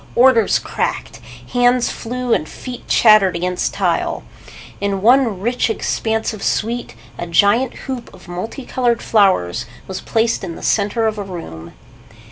Orders 0.15 0.57
cracked. 0.57 1.21
Hands 1.53 1.87
flew 1.91 2.33
and 2.33 2.49
feet 2.49 2.87
chattered 2.87 3.35
against 3.35 3.75
tile. 3.75 4.23
In 4.79 5.03
one 5.03 5.39
rich 5.39 5.69
expansive 5.69 6.41
suite 6.41 6.95
a 7.19 7.27
giant 7.27 7.75
hoop 7.85 8.11
of 8.11 8.27
multi 8.27 8.65
colored 8.65 8.99
flowers 9.03 9.67
was 9.87 10.01
placed 10.01 10.43
in 10.43 10.55
the 10.55 10.63
center 10.63 11.05
of 11.05 11.19
a 11.19 11.23
room. 11.23 11.73